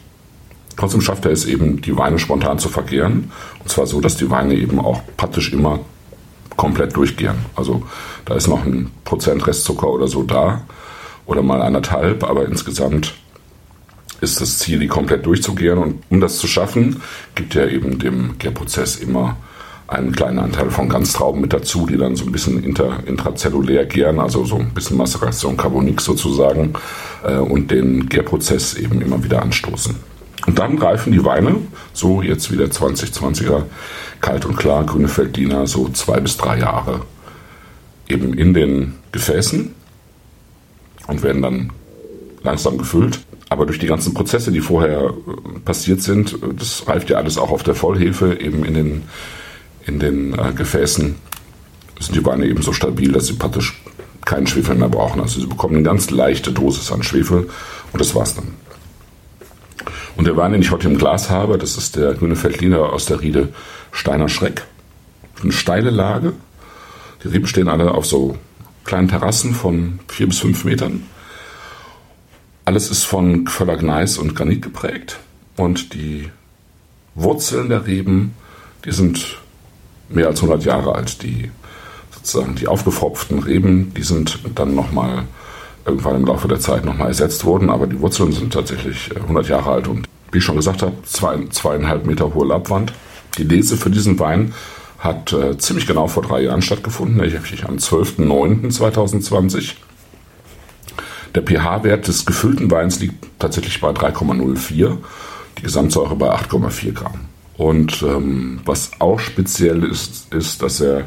trotzdem 0.77 1.01
schafft 1.01 1.25
er 1.25 1.31
es 1.31 1.47
eben, 1.47 1.81
die 1.81 1.97
Weine 1.97 2.19
spontan 2.19 2.59
zu 2.59 2.69
verkehren. 2.69 3.33
Und 3.61 3.71
zwar 3.71 3.87
so, 3.87 4.03
dass 4.03 4.19
die 4.19 4.29
Weine 4.29 4.55
eben 4.55 4.79
auch 4.79 5.01
praktisch 5.17 5.55
immer 5.55 5.81
komplett 6.57 6.95
durchgehen. 6.95 7.37
Also 7.55 7.83
da 8.27 8.35
ist 8.35 8.47
noch 8.47 8.63
ein 8.67 8.91
Prozent 9.05 9.47
Restzucker 9.47 9.89
oder 9.89 10.07
so 10.07 10.23
da 10.23 10.67
oder 11.25 11.41
mal 11.41 11.63
anderthalb, 11.63 12.23
aber 12.23 12.45
insgesamt 12.45 13.15
ist 14.21 14.43
das 14.43 14.59
Ziel, 14.59 14.81
die 14.81 14.87
komplett 14.87 15.25
durchzugehen. 15.25 15.79
Und 15.79 16.03
um 16.11 16.21
das 16.21 16.37
zu 16.37 16.47
schaffen, 16.47 17.01
gibt 17.35 17.57
er 17.57 17.71
eben 17.71 17.99
dem 17.99 18.37
Gärprozess 18.37 18.97
immer 18.97 19.39
einen 19.89 20.13
kleinen 20.13 20.39
Anteil 20.39 20.71
von 20.71 20.89
Ganztrauben 20.89 21.41
mit 21.41 21.53
dazu, 21.53 21.87
die 21.87 21.97
dann 21.97 22.17
so 22.17 22.25
ein 22.25 22.33
bisschen 22.33 22.63
inter, 22.63 23.01
intrazellulär 23.07 23.87
gären, 23.87 24.19
also 24.19 24.45
so 24.45 24.57
ein 24.57 24.71
bisschen 24.75 24.97
Maceration 24.97 25.57
Carbonik 25.57 26.01
sozusagen, 26.01 26.75
äh, 27.25 27.37
und 27.37 27.71
den 27.71 28.09
Gärprozess 28.09 28.75
eben 28.75 29.01
immer 29.01 29.23
wieder 29.23 29.43
anstoßen. 29.43 29.95
Und 30.47 30.59
dann 30.59 30.79
reifen 30.79 31.13
die 31.13 31.25
Weine, 31.25 31.57
so 31.93 32.23
jetzt 32.23 32.51
wieder 32.53 32.67
2020er, 32.67 33.63
kalt 34.21 34.45
und 34.45 34.57
klar, 34.57 34.85
grüne 34.85 35.09
Feldliner, 35.09 35.67
so 35.67 35.89
zwei 35.89 36.21
bis 36.21 36.37
drei 36.37 36.59
Jahre 36.59 37.03
eben 38.09 38.35
in 38.35 38.55
den 38.55 38.95
Gefäßen 39.13 39.75
und 41.07 41.23
werden 41.23 41.43
dann 41.43 41.73
langsam 42.43 42.79
gefüllt. 42.79 43.21
aber 43.49 43.65
durch 43.65 43.79
die 43.79 43.87
ganzen 43.87 44.13
Prozesse, 44.13 44.51
die 44.51 44.61
vorher 44.61 45.05
äh, 45.05 45.59
passiert 45.65 46.01
sind, 46.03 46.37
das 46.59 46.87
reift 46.89 47.11
ja 47.11 47.17
alles 47.17 47.39
auch 47.39 47.51
auf 47.51 47.63
der 47.63 47.77
Vollhefe, 47.77 48.39
eben 48.41 48.65
in 48.65 48.75
den, 48.75 49.03
in 49.87 49.99
den 49.99 50.39
äh, 50.39 50.53
Gefäßen, 50.53 51.15
sind 52.01 52.15
die 52.15 52.25
Weine 52.25 52.47
eben 52.47 52.63
so 52.63 52.73
stabil, 52.73 53.13
dass 53.13 53.27
sie 53.27 53.35
praktisch 53.35 53.81
keinen 54.25 54.47
Schwefel 54.47 54.75
mehr 54.75 54.89
brauchen. 54.89 55.21
Also 55.21 55.41
sie 55.41 55.47
bekommen 55.47 55.77
eine 55.77 55.85
ganz 55.85 56.11
leichte 56.11 56.53
Dosis 56.53 56.93
an 56.93 57.03
Schwefel 57.03 57.49
und 57.93 58.01
das 58.01 58.15
war's 58.15 58.35
dann. 58.35 58.55
Und 60.17 60.27
der 60.27 60.37
Wein, 60.37 60.53
den 60.53 60.63
ich 60.63 60.71
heute 60.71 60.89
im 60.89 60.99
Glas 60.99 61.31
habe, 61.31 61.59
das 61.59 61.77
ist 61.77 61.97
der 61.97 62.15
grüne 62.15 62.37
Feldliner 62.37 62.93
aus 62.93 63.07
der 63.07 63.21
Riede 63.21 63.51
Steiner 63.93 64.29
Schreck. 64.29 64.65
Eine 65.43 65.53
steile 65.53 65.91
Lage. 65.91 66.33
Die 67.23 67.29
Reben 67.29 67.47
stehen 67.47 67.69
alle 67.69 67.93
auf 67.93 68.07
so 68.07 68.37
kleinen 68.85 69.09
Terrassen 69.09 69.55
von 69.55 70.01
vier 70.09 70.27
bis 70.27 70.39
fünf 70.39 70.65
Metern. 70.65 71.03
Alles 72.65 72.91
ist 72.91 73.05
von 73.05 73.45
Gneis 73.45 74.19
und 74.19 74.35
Granit 74.35 74.63
geprägt. 74.63 75.19
Und 75.57 75.95
die 75.95 76.31
Wurzeln 77.15 77.69
der 77.69 77.87
Reben, 77.87 78.35
die 78.85 78.93
sind 78.93 79.39
mehr 80.09 80.29
als 80.29 80.43
100 80.43 80.65
Jahre 80.65 80.95
alt. 80.95 81.23
Die 81.23 81.51
sozusagen 82.15 82.55
die 82.57 82.69
aufgefropften 82.69 83.41
Reben, 83.41 83.93
die 83.95 84.03
sind 84.03 84.39
dann 84.55 84.75
nochmal 84.75 85.25
irgendwann 85.85 86.17
im 86.17 86.27
Laufe 86.27 86.49
der 86.49 86.59
Zeit 86.59 86.85
nochmal 86.85 87.09
ersetzt 87.09 87.45
worden, 87.45 87.71
aber 87.71 87.87
die 87.87 88.01
Wurzeln 88.01 88.33
sind 88.33 88.53
tatsächlich 88.53 89.15
100 89.15 89.49
Jahre 89.49 89.71
alt 89.71 89.87
und 89.89 90.09
wie 90.33 90.39
ich 90.39 90.45
schon 90.45 90.57
gesagt 90.57 90.83
habe, 90.83 90.95
zwei, 91.05 91.39
zweieinhalb 91.51 92.05
Meter 92.05 92.35
hohe 92.35 92.47
Laubwand. 92.47 92.93
Die 93.39 93.45
Lese 93.45 93.77
für 93.77 93.91
diesen 93.91 94.19
Wein 94.19 94.53
hat 94.99 95.33
äh, 95.33 95.57
ziemlich 95.59 95.87
genau 95.87 96.09
vor 96.09 96.25
drei 96.25 96.43
Jahren 96.43 96.63
stattgefunden, 96.63 97.19
nämlich 97.19 97.65
am 97.65 97.77
12.09.2020. 97.77 99.75
Der 101.35 101.43
pH-Wert 101.43 102.09
des 102.09 102.25
gefüllten 102.27 102.71
Weins 102.71 102.99
liegt 102.99 103.27
tatsächlich 103.39 103.81
bei 103.81 103.91
3,04, 103.91 104.97
die 105.59 105.63
Gesamtsäure 105.63 106.17
bei 106.17 106.35
8,4 106.35 106.93
Gramm. 106.93 107.21
Und 107.57 108.03
ähm, 108.03 108.61
was 108.65 108.91
auch 108.99 109.19
speziell 109.19 109.83
ist, 109.85 110.33
ist, 110.35 110.63
dass 110.63 110.81
er 110.81 111.05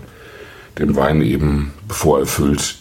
dem 0.77 0.95
Wein 0.95 1.21
eben, 1.21 1.73
bevor 1.87 2.19
er 2.19 2.25
füllt, 2.25 2.79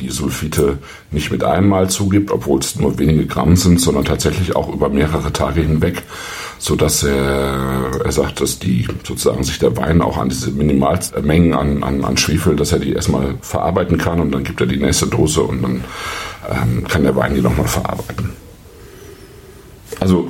die 0.00 0.10
Sulfite 0.10 0.78
nicht 1.10 1.30
mit 1.30 1.42
einmal 1.42 1.88
zugibt, 1.88 2.30
obwohl 2.30 2.60
es 2.60 2.76
nur 2.76 2.98
wenige 2.98 3.26
Gramm 3.26 3.56
sind, 3.56 3.80
sondern 3.80 4.04
tatsächlich 4.04 4.54
auch 4.54 4.72
über 4.72 4.90
mehrere 4.90 5.32
Tage 5.32 5.62
hinweg, 5.62 6.02
so 6.58 6.76
dass 6.76 7.02
er, 7.02 8.02
er 8.04 8.12
sagt, 8.12 8.40
dass 8.40 8.58
die 8.58 8.86
sozusagen 9.04 9.44
sich 9.44 9.58
der 9.58 9.76
Wein 9.76 10.02
auch 10.02 10.18
an 10.18 10.28
diese 10.28 10.50
Minimalmengen 10.50 11.54
an, 11.54 11.82
an, 11.82 12.04
an 12.04 12.16
Schwefel, 12.16 12.56
dass 12.56 12.72
er 12.72 12.78
die 12.78 12.92
erstmal 12.92 13.36
verarbeiten 13.40 13.98
kann 13.98 14.20
und 14.20 14.32
dann 14.32 14.44
gibt 14.44 14.60
er 14.60 14.66
die 14.66 14.76
nächste 14.76 15.06
Dose 15.06 15.42
und 15.42 15.62
dann 15.62 15.84
ähm, 16.50 16.84
kann 16.86 17.02
der 17.02 17.16
Wein 17.16 17.34
die 17.34 17.40
nochmal 17.40 17.68
verarbeiten. 17.68 18.32
Also 20.00 20.28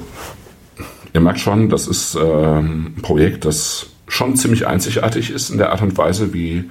ihr 1.16 1.20
merkt 1.20 1.40
schon, 1.40 1.70
das 1.70 1.88
ist 1.88 2.14
ähm, 2.14 2.92
ein 2.94 3.02
Projekt, 3.02 3.46
das 3.46 3.86
schon 4.06 4.36
ziemlich 4.36 4.66
einzigartig 4.66 5.30
ist 5.30 5.48
in 5.48 5.56
der 5.56 5.72
Art 5.72 5.80
und 5.80 5.96
Weise, 5.96 6.34
wie 6.34 6.70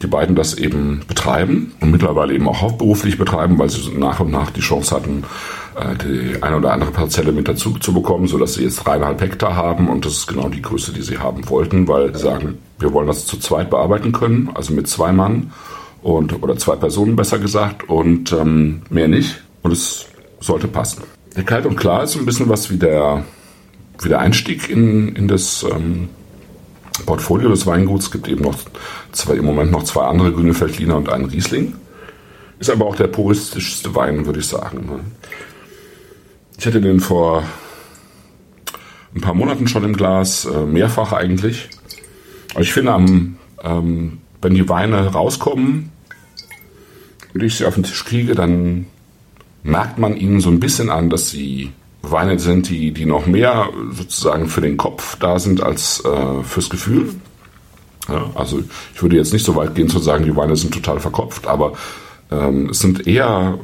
die 0.00 0.06
beiden 0.06 0.36
das 0.36 0.54
eben 0.54 1.02
betreiben 1.08 1.72
und 1.80 1.90
mittlerweile 1.90 2.34
eben 2.34 2.48
auch 2.48 2.62
hauptberuflich 2.62 3.18
betreiben, 3.18 3.58
weil 3.58 3.68
sie 3.70 3.90
nach 3.90 4.20
und 4.20 4.30
nach 4.30 4.50
die 4.50 4.60
Chance 4.60 4.94
hatten, 4.94 5.24
äh, 5.74 5.96
die 5.96 6.40
eine 6.40 6.56
oder 6.56 6.72
andere 6.72 6.92
Parzelle 6.92 7.32
mit 7.32 7.48
dazu 7.48 7.72
zu 7.72 7.92
bekommen, 7.92 8.28
sodass 8.28 8.54
sie 8.54 8.62
jetzt 8.62 8.76
dreieinhalb 8.76 9.20
Hektar 9.20 9.56
haben 9.56 9.88
und 9.88 10.06
das 10.06 10.12
ist 10.12 10.26
genau 10.28 10.48
die 10.48 10.62
Größe, 10.62 10.92
die 10.92 11.02
sie 11.02 11.18
haben 11.18 11.48
wollten, 11.50 11.88
weil 11.88 12.14
sie 12.14 12.22
sagen, 12.22 12.58
wir 12.78 12.92
wollen 12.92 13.08
das 13.08 13.26
zu 13.26 13.38
zweit 13.38 13.70
bearbeiten 13.70 14.12
können, 14.12 14.50
also 14.54 14.72
mit 14.72 14.86
zwei 14.86 15.10
Mann 15.10 15.52
und 16.00 16.40
oder 16.44 16.56
zwei 16.56 16.76
Personen 16.76 17.16
besser 17.16 17.40
gesagt 17.40 17.88
und 17.88 18.32
ähm, 18.32 18.82
mehr 18.88 19.08
nicht 19.08 19.42
und 19.62 19.72
es 19.72 20.06
sollte 20.38 20.68
passen. 20.68 21.02
Der 21.36 21.42
Kalt 21.42 21.66
und 21.66 21.74
Klar 21.74 22.04
ist 22.04 22.14
ein 22.16 22.24
bisschen 22.24 22.48
was 22.48 22.70
wie 22.70 22.76
der, 22.76 23.24
wie 24.02 24.08
der 24.08 24.20
Einstieg 24.20 24.68
in, 24.68 25.14
in 25.14 25.28
das 25.28 25.64
ähm, 25.70 26.08
Portfolio 27.06 27.48
des 27.48 27.66
Weinguts. 27.66 28.06
Es 28.06 28.10
gibt 28.10 28.28
eben 28.28 28.42
noch 28.42 28.58
zwei, 29.12 29.34
im 29.34 29.44
Moment 29.44 29.70
noch 29.70 29.84
zwei 29.84 30.04
andere 30.04 30.32
grüne 30.32 30.54
Feldliner 30.54 30.96
und 30.96 31.08
einen 31.08 31.26
Riesling. 31.26 31.74
Ist 32.58 32.70
aber 32.70 32.86
auch 32.86 32.96
der 32.96 33.08
puristischste 33.08 33.94
Wein, 33.94 34.26
würde 34.26 34.40
ich 34.40 34.46
sagen. 34.46 34.86
Ne? 34.86 35.00
Ich 36.58 36.66
hatte 36.66 36.80
den 36.80 37.00
vor 37.00 37.42
ein 39.14 39.20
paar 39.20 39.34
Monaten 39.34 39.68
schon 39.68 39.84
im 39.84 39.94
Glas, 39.94 40.44
äh, 40.44 40.64
mehrfach 40.64 41.12
eigentlich. 41.12 41.68
Aber 42.52 42.62
ich 42.62 42.72
finde, 42.72 42.92
ähm, 43.62 44.18
wenn 44.40 44.54
die 44.54 44.68
Weine 44.68 45.08
rauskommen 45.08 45.90
und 47.32 47.42
ich 47.42 47.56
sie 47.56 47.64
auf 47.64 47.74
den 47.74 47.84
Tisch 47.84 48.04
kriege, 48.04 48.34
dann 48.34 48.86
merkt 49.62 49.98
man 49.98 50.16
ihnen 50.16 50.40
so 50.40 50.50
ein 50.50 50.60
bisschen 50.60 50.90
an, 50.90 51.10
dass 51.10 51.30
sie 51.30 51.72
Weine 52.10 52.38
sind, 52.38 52.68
die, 52.68 52.92
die 52.92 53.06
noch 53.06 53.26
mehr 53.26 53.68
sozusagen 53.92 54.48
für 54.48 54.60
den 54.60 54.76
Kopf 54.76 55.16
da 55.18 55.38
sind 55.38 55.62
als 55.62 56.04
äh, 56.04 56.42
fürs 56.42 56.70
Gefühl. 56.70 57.14
Ja, 58.08 58.30
also 58.34 58.62
ich 58.94 59.02
würde 59.02 59.16
jetzt 59.16 59.32
nicht 59.32 59.44
so 59.44 59.56
weit 59.56 59.74
gehen 59.74 59.88
zu 59.88 59.98
sagen, 59.98 60.24
die 60.24 60.36
Weine 60.36 60.56
sind 60.56 60.74
total 60.74 61.00
verkopft, 61.00 61.46
aber 61.46 61.72
ähm, 62.30 62.68
es 62.70 62.80
sind 62.80 63.06
eher 63.06 63.58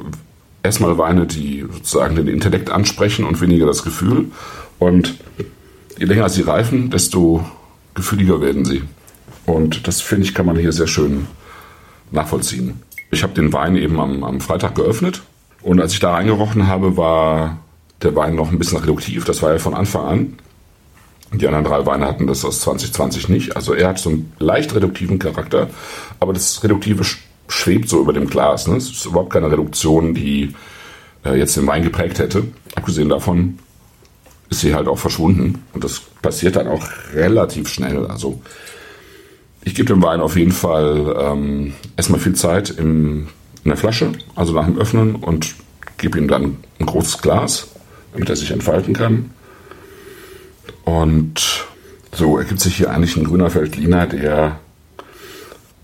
erstmal 0.63 0.97
Weine, 0.97 1.27
die 1.27 1.65
sozusagen 1.71 2.15
den 2.15 2.27
Intellekt 2.27 2.69
ansprechen 2.69 3.25
und 3.25 3.41
weniger 3.41 3.65
das 3.65 3.83
Gefühl. 3.83 4.31
Und 4.79 5.15
je 5.97 6.05
länger 6.05 6.29
sie 6.29 6.41
reifen, 6.41 6.89
desto 6.89 7.45
gefühliger 7.93 8.41
werden 8.41 8.65
sie. 8.65 8.83
Und 9.45 9.87
das 9.87 10.01
finde 10.01 10.23
ich, 10.23 10.33
kann 10.33 10.45
man 10.45 10.57
hier 10.57 10.71
sehr 10.71 10.87
schön 10.87 11.27
nachvollziehen. 12.11 12.81
Ich 13.11 13.23
habe 13.23 13.33
den 13.33 13.53
Wein 13.53 13.75
eben 13.75 13.99
am, 13.99 14.23
am 14.23 14.41
Freitag 14.41 14.75
geöffnet 14.75 15.21
und 15.61 15.79
als 15.79 15.93
ich 15.93 15.99
da 15.99 16.13
reingerochen 16.13 16.67
habe, 16.67 16.97
war 16.97 17.57
der 18.01 18.15
Wein 18.15 18.35
noch 18.35 18.51
ein 18.51 18.57
bisschen 18.57 18.79
reduktiv. 18.79 19.25
Das 19.25 19.41
war 19.41 19.51
ja 19.51 19.59
von 19.59 19.73
Anfang 19.73 20.05
an. 20.05 20.37
Die 21.33 21.47
anderen 21.47 21.65
drei 21.65 21.85
Weine 21.85 22.07
hatten 22.07 22.27
das 22.27 22.43
aus 22.43 22.59
2020 22.61 23.29
nicht. 23.29 23.55
Also 23.55 23.73
er 23.73 23.89
hat 23.89 23.99
so 23.99 24.09
einen 24.09 24.33
leicht 24.39 24.75
reduktiven 24.75 25.17
Charakter, 25.17 25.69
aber 26.19 26.33
das 26.33 26.63
Reduktive 26.63 27.05
schwebt 27.47 27.87
so 27.87 28.01
über 28.01 28.11
dem 28.11 28.29
Glas. 28.29 28.67
Ne? 28.67 28.75
Es 28.75 28.89
ist 28.89 29.05
überhaupt 29.05 29.31
keine 29.31 29.49
Reduktion, 29.49 30.13
die 30.13 30.53
äh, 31.23 31.37
jetzt 31.37 31.55
den 31.55 31.67
Wein 31.67 31.83
geprägt 31.83 32.19
hätte. 32.19 32.43
Abgesehen 32.75 33.07
davon 33.07 33.59
ist 34.49 34.61
sie 34.61 34.75
halt 34.75 34.87
auch 34.87 34.97
verschwunden. 34.97 35.63
Und 35.73 35.83
das 35.83 36.01
passiert 36.21 36.57
dann 36.57 36.67
auch 36.67 36.85
relativ 37.13 37.69
schnell. 37.69 38.05
Also 38.07 38.41
ich 39.63 39.75
gebe 39.75 39.93
dem 39.93 40.03
Wein 40.03 40.19
auf 40.19 40.35
jeden 40.35 40.51
Fall 40.51 41.15
ähm, 41.17 41.73
erstmal 41.95 42.19
viel 42.19 42.33
Zeit 42.33 42.71
im, 42.71 43.27
in 43.63 43.69
der 43.69 43.77
Flasche, 43.77 44.11
also 44.35 44.53
nach 44.53 44.65
dem 44.65 44.77
Öffnen 44.77 45.15
und 45.15 45.55
gebe 45.97 46.17
ihm 46.17 46.27
dann 46.27 46.57
ein 46.79 46.85
großes 46.85 47.21
Glas 47.21 47.67
damit 48.13 48.29
er 48.29 48.35
sich 48.35 48.51
entfalten 48.51 48.93
kann. 48.93 49.31
Und 50.83 51.65
so 52.11 52.37
ergibt 52.37 52.59
sich 52.59 52.75
hier 52.75 52.91
eigentlich 52.91 53.15
ein 53.15 53.23
grüner 53.23 53.49
Feldliner, 53.49 54.07
der 54.07 54.59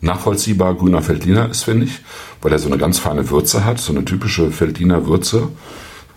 nachvollziehbar 0.01 0.75
grüner 0.75 1.01
Feldliner 1.01 1.49
ist, 1.49 1.63
finde 1.63 1.85
ich, 1.85 2.01
weil 2.41 2.51
er 2.51 2.59
so 2.59 2.67
eine 2.67 2.77
ganz 2.77 2.99
feine 2.99 3.29
Würze 3.29 3.65
hat, 3.65 3.79
so 3.79 3.93
eine 3.93 4.05
typische 4.05 4.51
Feldliner 4.51 5.07
Würze. 5.07 5.49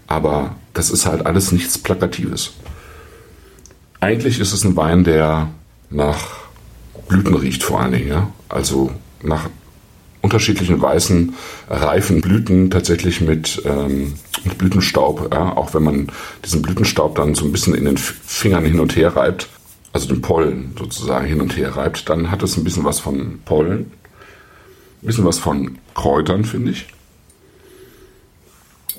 Aber 0.07 0.57
das 0.75 0.91
ist 0.91 1.07
halt 1.07 1.27
alles 1.27 1.53
nichts 1.53 1.79
Plakatives. 1.79 2.53
Eigentlich 4.01 4.41
ist 4.41 4.53
es 4.53 4.65
ein 4.65 4.77
Wein, 4.77 5.05
der 5.05 5.49
nach 5.91 6.39
Blüten 7.09 7.35
riecht 7.35 7.63
vor 7.63 7.81
allen 7.81 7.93
Dingen, 7.93 8.09
ja. 8.09 8.33
Also 8.49 8.91
nach 9.23 9.49
unterschiedlichen 10.23 10.81
weißen, 10.81 11.35
reifen 11.69 12.21
Blüten 12.21 12.71
tatsächlich 12.71 13.21
mit, 13.21 13.63
ähm, 13.65 14.15
mit 14.45 14.59
Blütenstaub. 14.59 15.33
Ja? 15.33 15.57
Auch 15.57 15.75
wenn 15.75 15.83
man 15.83 16.13
diesen 16.45 16.63
Blütenstaub 16.63 17.15
dann 17.15 17.35
so 17.35 17.45
ein 17.45 17.53
bisschen 17.53 17.75
in 17.75 17.85
den 17.85 17.97
Fingern 17.97 18.65
hin 18.65 18.81
und 18.81 18.97
her 18.97 19.17
reibt, 19.17 19.49
also 19.93 20.09
den 20.09 20.21
Pollen 20.21 20.75
sozusagen 20.79 21.27
hin 21.27 21.41
und 21.41 21.57
her 21.57 21.77
reibt, 21.77 22.09
dann 22.09 22.31
hat 22.31 22.43
es 22.43 22.57
ein 22.57 22.65
bisschen 22.65 22.85
was 22.85 23.01
von 23.01 23.41
Pollen, 23.45 23.93
ein 25.03 25.07
bisschen 25.07 25.25
was 25.25 25.39
von 25.39 25.79
Kräutern, 25.95 26.45
finde 26.45 26.73
ich. 26.73 26.87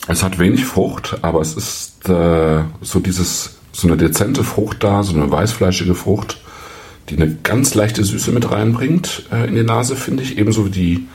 Es 0.07 0.23
hat 0.23 0.39
wenig 0.39 0.65
Frucht, 0.65 1.19
aber 1.21 1.41
es 1.41 1.55
ist 1.55 2.09
äh, 2.09 2.63
so 2.81 2.99
dieses, 2.99 3.57
so 3.71 3.87
eine 3.87 3.97
dezente 3.97 4.43
Frucht 4.43 4.83
da, 4.83 5.03
so 5.03 5.13
eine 5.13 5.29
weißfleischige 5.29 5.93
Frucht 5.93 6.40
die 7.11 7.21
eine 7.21 7.35
ganz 7.43 7.75
leichte 7.75 8.03
Süße 8.03 8.31
mit 8.31 8.49
reinbringt 8.51 9.23
äh, 9.31 9.47
in 9.47 9.55
die 9.55 9.63
Nase, 9.63 9.95
finde 9.95 10.23
ich. 10.23 10.37
Ebenso 10.37 10.65
wie 10.65 10.69
die, 10.69 11.07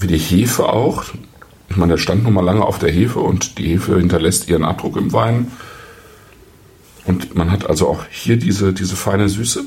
wie 0.00 0.06
die 0.06 0.18
Hefe 0.18 0.70
auch. 0.70 1.04
Ich 1.68 1.76
meine, 1.76 1.92
der 1.92 1.98
stand 1.98 2.24
noch 2.24 2.30
mal 2.30 2.44
lange 2.44 2.64
auf 2.64 2.78
der 2.78 2.90
Hefe 2.90 3.20
und 3.20 3.58
die 3.58 3.68
Hefe 3.68 3.98
hinterlässt 3.98 4.48
ihren 4.48 4.64
Abdruck 4.64 4.96
im 4.96 5.12
Wein. 5.12 5.52
Und 7.04 7.34
man 7.34 7.50
hat 7.50 7.68
also 7.68 7.88
auch 7.88 8.04
hier 8.10 8.38
diese, 8.38 8.72
diese 8.72 8.96
feine 8.96 9.28
Süße. 9.28 9.64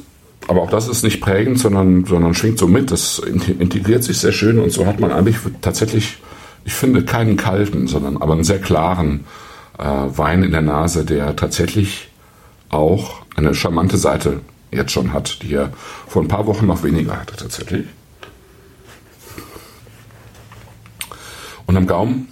Aber 0.48 0.63
auch 0.63 0.71
das 0.71 0.88
ist 0.88 1.03
nicht 1.03 1.21
prägend, 1.21 1.59
sondern, 1.59 2.05
sondern 2.05 2.33
schwingt 2.33 2.57
so 2.57 2.67
mit. 2.67 2.89
Das 2.89 3.19
integriert 3.19 4.03
sich 4.03 4.17
sehr 4.17 4.31
schön 4.31 4.57
und 4.57 4.71
so 4.71 4.88
hat 4.88 5.00
man 5.00 5.12
eigentlich 5.12 5.38
tatsächlich, 5.62 6.17
ich 6.65 6.74
finde, 6.74 7.03
keinen 7.03 7.38
kalten, 7.38 7.88
sondern 7.88 8.17
aber 8.17 8.33
einen 8.33 8.43
sehr 8.43 8.59
klaren 8.59 9.25
äh, 9.77 9.83
Wein 9.83 10.41
in 10.41 10.51
der 10.51 10.62
Nase, 10.62 11.05
der 11.05 11.36
tatsächlich 11.36 12.09
auch 12.69 13.21
eine 13.36 13.53
charmante 13.53 13.98
Seite 13.98 14.41
jetzt 14.71 14.91
schon 14.91 15.13
hat, 15.13 15.41
die 15.41 15.53
er 15.53 15.71
vor 16.07 16.21
ein 16.21 16.27
paar 16.27 16.45
Wochen 16.45 16.65
noch 16.65 16.83
weniger 16.83 17.19
hatte 17.19 17.35
tatsächlich. 17.35 17.85
Und 21.65 21.77
am 21.77 21.88
Gaumen 21.88 22.27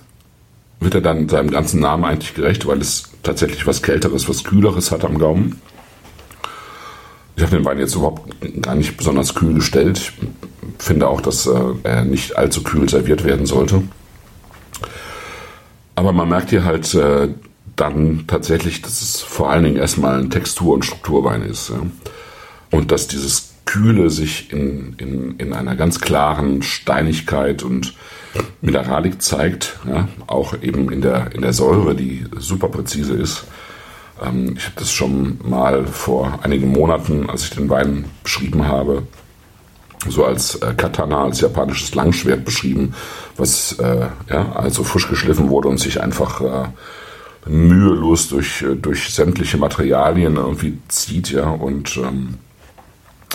wird 0.80 0.96
er 0.96 1.02
dann 1.02 1.30
seinem 1.30 1.52
ganzen 1.52 1.80
Namen 1.80 2.06
eigentlich 2.06 2.34
gerecht, 2.34 2.66
weil 2.68 2.82
es 2.82 3.12
tatsächlich 3.24 3.66
was 3.68 3.82
Kälteres, 3.82 4.28
was 4.30 4.44
Kühleres 4.44 4.92
hat 4.92 5.06
am 5.06 5.20
Gaumen. 5.20 5.62
Ich 7.36 7.44
habe 7.44 7.56
den 7.56 7.66
Wein 7.66 7.78
jetzt 7.78 7.96
überhaupt 7.96 8.36
gar 8.64 8.74
nicht 8.74 8.98
besonders 8.98 9.36
kühl 9.36 9.54
gestellt. 9.54 10.12
Ich 10.80 10.84
finde 10.84 11.08
auch, 11.08 11.22
dass 11.22 11.46
äh, 11.46 11.60
er 11.84 12.04
nicht 12.04 12.36
allzu 12.36 12.64
kühl 12.64 12.90
serviert 12.90 13.24
werden 13.24 13.46
sollte. 13.46 13.84
Aber 15.94 16.14
man 16.14 16.30
merkt 16.30 16.50
hier 16.50 16.66
halt 16.66 16.94
äh, 16.96 17.30
dann 17.76 18.26
tatsächlich, 18.26 18.82
dass 18.82 19.02
es 19.02 19.22
vor 19.22 19.52
allen 19.52 19.64
Dingen 19.64 19.78
erstmal 19.78 20.20
ein 20.20 20.32
Textur- 20.32 20.74
und 20.74 20.86
Strukturwein 20.86 21.44
ist. 21.44 21.72
Und 22.72 22.92
dass 22.92 23.08
dieses 23.08 23.54
Kühle 23.66 24.10
sich 24.10 24.52
in, 24.52 24.94
in, 24.98 25.36
in 25.38 25.54
einer 25.54 25.76
ganz 25.76 26.00
klaren 26.00 26.64
Steinigkeit 26.64 27.64
und 27.64 27.94
Mineralik 28.62 29.22
zeigt, 29.22 29.78
ja? 29.88 30.08
auch 30.28 30.54
eben 30.62 30.92
in 30.92 31.02
der, 31.02 31.34
in 31.34 31.42
der 31.42 31.54
Säure, 31.54 31.96
die 31.96 32.26
super 32.38 32.70
präzise 32.70 33.14
ist. 33.14 33.46
Ähm, 34.24 34.56
ich 34.58 34.66
habe 34.66 34.76
das 34.78 34.92
schon 34.92 35.40
mal 35.44 35.86
vor 35.86 36.40
einigen 36.44 36.72
Monaten, 36.72 37.30
als 37.30 37.44
ich 37.44 37.50
den 37.52 37.70
Wein 37.70 38.06
beschrieben 38.24 38.68
habe, 38.68 39.04
so 40.08 40.26
als 40.26 40.56
äh, 40.56 40.74
Katana, 40.76 41.26
als 41.26 41.42
japanisches 41.42 41.94
Langschwert 41.96 42.46
beschrieben, 42.46 42.94
was 43.36 43.74
äh, 43.74 44.08
ja, 44.30 44.52
also 44.54 44.84
frisch 44.84 45.10
geschliffen 45.10 45.50
wurde 45.50 45.68
und 45.68 45.80
sich 45.80 46.02
einfach 46.02 46.42
äh, 46.42 47.50
mühelos 47.50 48.30
durch, 48.30 48.62
äh, 48.62 48.76
durch 48.76 49.14
sämtliche 49.14 49.58
Materialien 49.58 50.38
irgendwie 50.38 50.78
zieht, 50.88 51.32
ja, 51.32 51.50
und 51.50 51.98
ähm, 51.98 52.36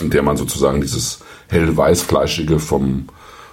in 0.01 0.09
der 0.09 0.23
man 0.23 0.37
sozusagen 0.37 0.81
dieses 0.81 1.19
hell-weiß-fleischige 1.49 2.59
vom, 2.59 3.07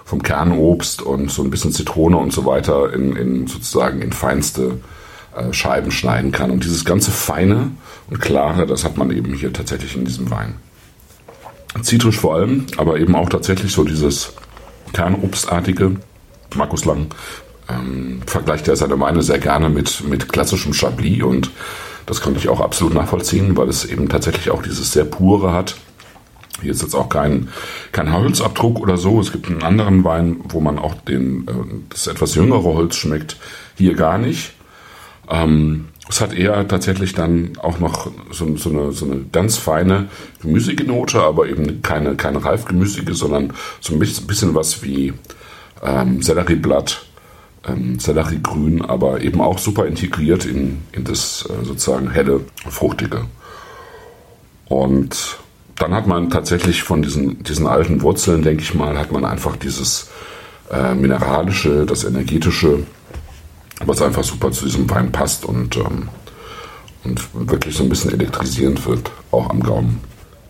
vom 0.05 0.23
Kernobst 0.23 1.01
und 1.01 1.31
so 1.31 1.43
ein 1.43 1.49
bisschen 1.49 1.71
Zitrone 1.71 2.17
und 2.17 2.33
so 2.33 2.45
weiter 2.45 2.93
in, 2.93 3.15
in 3.15 3.47
sozusagen 3.47 4.01
in 4.01 4.11
feinste 4.11 4.79
äh, 5.35 5.53
Scheiben 5.53 5.91
schneiden 5.91 6.31
kann. 6.31 6.51
Und 6.51 6.63
dieses 6.63 6.85
ganze 6.85 7.11
Feine 7.11 7.71
und 8.09 8.19
Klare, 8.19 8.65
das 8.65 8.83
hat 8.83 8.97
man 8.97 9.11
eben 9.11 9.33
hier 9.33 9.53
tatsächlich 9.53 9.95
in 9.95 10.05
diesem 10.05 10.29
Wein. 10.31 10.55
Zitrisch 11.81 12.19
vor 12.19 12.35
allem, 12.35 12.65
aber 12.77 12.99
eben 12.99 13.15
auch 13.15 13.29
tatsächlich 13.29 13.71
so 13.71 13.83
dieses 13.83 14.33
Kernobstartige. 14.91 15.95
Markus 16.55 16.83
Lang 16.83 17.07
ähm, 17.69 18.21
vergleicht 18.25 18.67
ja 18.67 18.75
seine 18.75 18.99
Weine 18.99 19.21
sehr 19.21 19.39
gerne 19.39 19.69
mit, 19.69 20.03
mit 20.05 20.31
klassischem 20.31 20.73
Chablis 20.73 21.23
und 21.23 21.51
das 22.05 22.19
konnte 22.19 22.39
ich 22.39 22.49
auch 22.49 22.59
absolut 22.59 22.93
nachvollziehen, 22.93 23.55
weil 23.55 23.69
es 23.69 23.85
eben 23.85 24.09
tatsächlich 24.09 24.51
auch 24.51 24.61
dieses 24.61 24.91
sehr 24.91 25.05
pure 25.05 25.53
hat. 25.53 25.77
Hier 26.61 26.71
ist 26.71 26.81
jetzt 26.81 26.95
auch 26.95 27.09
kein, 27.09 27.49
kein 27.91 28.13
Holzabdruck 28.13 28.79
oder 28.79 28.97
so. 28.97 29.19
Es 29.19 29.31
gibt 29.31 29.47
einen 29.47 29.63
anderen 29.63 30.03
Wein, 30.03 30.41
wo 30.49 30.59
man 30.59 30.79
auch 30.79 30.95
den, 30.95 31.47
äh, 31.47 31.51
das 31.89 32.07
etwas 32.07 32.35
jüngere 32.35 32.63
Holz 32.63 32.95
schmeckt. 32.95 33.37
Hier 33.75 33.95
gar 33.95 34.17
nicht. 34.17 34.53
Ähm, 35.29 35.85
es 36.09 36.19
hat 36.19 36.33
eher 36.33 36.67
tatsächlich 36.67 37.13
dann 37.13 37.53
auch 37.61 37.79
noch 37.79 38.11
so, 38.31 38.57
so, 38.57 38.69
eine, 38.69 38.91
so 38.91 39.05
eine 39.05 39.21
ganz 39.31 39.57
feine 39.57 40.09
gemüsige 40.41 40.83
Note, 40.83 41.21
aber 41.21 41.47
eben 41.47 41.81
keine, 41.81 42.15
keine 42.15 42.43
reifgemüsige, 42.43 43.13
sondern 43.13 43.53
so 43.79 43.93
ein 43.93 43.99
bisschen 43.99 44.53
was 44.53 44.83
wie 44.83 45.13
ähm, 45.81 46.21
Sellerieblatt, 46.21 47.05
ähm, 47.65 47.99
Selleriegrün, 47.99 48.83
aber 48.83 49.21
eben 49.21 49.39
auch 49.39 49.57
super 49.57 49.85
integriert 49.85 50.45
in, 50.45 50.81
in 50.91 51.05
das 51.05 51.47
äh, 51.49 51.65
sozusagen 51.65 52.11
helle, 52.11 52.41
fruchtige. 52.67 53.25
Und 54.65 55.37
dann 55.81 55.93
hat 55.95 56.05
man 56.05 56.29
tatsächlich 56.29 56.83
von 56.83 57.01
diesen, 57.01 57.43
diesen 57.43 57.65
alten 57.65 58.01
Wurzeln, 58.01 58.43
denke 58.43 58.61
ich 58.61 58.73
mal, 58.75 58.97
hat 58.97 59.11
man 59.11 59.25
einfach 59.25 59.55
dieses 59.55 60.09
äh, 60.71 60.93
mineralische, 60.93 61.85
das 61.85 62.03
energetische, 62.03 62.83
was 63.85 64.01
einfach 64.01 64.23
super 64.23 64.51
zu 64.51 64.65
diesem 64.65 64.89
Wein 64.89 65.11
passt 65.11 65.43
und, 65.43 65.77
ähm, 65.77 66.09
und 67.03 67.49
wirklich 67.49 67.75
so 67.75 67.83
ein 67.83 67.89
bisschen 67.89 68.11
elektrisierend 68.11 68.85
wird, 68.85 69.11
auch 69.31 69.49
am 69.49 69.61
Gaumen. 69.61 69.99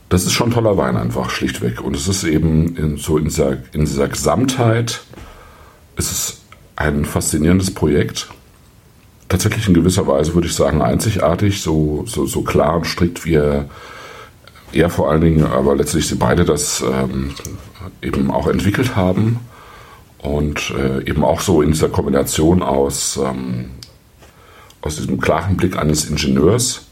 Das 0.09 0.25
ist 0.25 0.33
schon 0.33 0.49
ein 0.49 0.53
toller 0.53 0.75
Wein 0.75 0.97
einfach, 0.97 1.29
schlichtweg. 1.29 1.79
Und 1.79 1.95
es 1.95 2.09
ist 2.09 2.25
eben 2.25 2.75
in, 2.75 2.97
so 2.97 3.17
in 3.17 3.25
dieser, 3.25 3.53
in 3.71 3.85
dieser 3.85 4.09
Gesamtheit, 4.09 5.01
ist 5.95 6.11
es 6.11 6.41
ein 6.75 7.05
faszinierendes 7.05 7.73
Projekt. 7.73 8.27
Tatsächlich 9.29 9.69
in 9.69 9.73
gewisser 9.73 10.05
Weise 10.07 10.33
würde 10.33 10.47
ich 10.47 10.55
sagen 10.55 10.81
einzigartig, 10.81 11.61
so, 11.61 12.03
so, 12.05 12.25
so 12.25 12.41
klar 12.41 12.75
und 12.75 12.85
strikt 12.85 13.23
wie 13.23 13.35
er, 13.35 13.69
er 14.73 14.89
vor 14.89 15.11
allen 15.11 15.21
Dingen, 15.21 15.45
aber 15.45 15.75
letztlich 15.75 16.07
sie 16.07 16.15
beide 16.15 16.45
das 16.45 16.81
ähm, 16.81 17.31
eben 18.01 18.31
auch 18.31 18.47
entwickelt 18.47 18.95
haben 18.95 19.39
und 20.19 20.73
äh, 20.77 21.07
eben 21.09 21.23
auch 21.23 21.41
so 21.41 21.61
in 21.61 21.71
dieser 21.71 21.89
Kombination 21.89 22.61
aus, 22.61 23.19
ähm, 23.23 23.71
aus 24.81 24.97
diesem 24.97 25.19
klaren 25.19 25.57
Blick 25.57 25.77
eines 25.77 26.09
Ingenieurs 26.09 26.87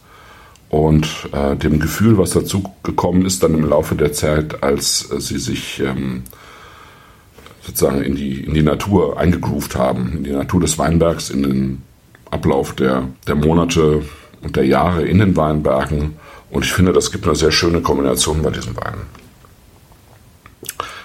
und 0.70 1.30
äh, 1.32 1.56
dem 1.56 1.80
Gefühl, 1.80 2.18
was 2.18 2.32
dazu 2.32 2.64
gekommen 2.84 3.26
ist 3.26 3.44
dann 3.44 3.56
im 3.56 3.68
Laufe 3.68 3.96
der 3.96 4.14
Zeit, 4.14 4.64
als 4.64 5.12
äh, 5.12 5.20
sie 5.20 5.40
sich 5.40 5.80
ähm, 5.80 6.24
sozusagen 7.62 8.02
in 8.02 8.16
die, 8.16 8.44
in 8.44 8.54
die 8.54 8.64
Natur 8.64 9.20
eingegroovt 9.20 9.76
haben, 9.76 10.18
in 10.18 10.24
die 10.24 10.32
Natur 10.32 10.62
des 10.62 10.78
Weinbergs, 10.78 11.30
in 11.30 11.44
den 11.44 11.82
Ablauf 12.32 12.74
der, 12.74 13.08
der 13.28 13.36
Monate 13.36 14.04
und 14.42 14.56
der 14.56 14.66
Jahre 14.66 15.04
in 15.04 15.20
den 15.20 15.36
Weinbergen. 15.36 16.16
Und 16.50 16.66
ich 16.66 16.74
finde, 16.74 16.94
das 16.94 17.12
gibt 17.12 17.26
eine 17.26 17.36
sehr 17.36 17.52
schöne 17.52 17.82
Kombination 17.82 18.42
bei 18.42 18.50
diesem 18.50 18.76
Wein. 18.76 18.96